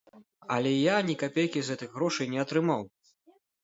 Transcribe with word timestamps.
Але 0.55 0.71
я 0.71 0.95
ні 1.11 1.15
капейкі 1.25 1.63
з 1.69 1.77
гэтых 1.77 1.89
грошай 2.01 2.35
не 2.35 2.45
атрымаў! 2.49 2.81